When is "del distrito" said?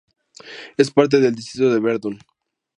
1.19-1.71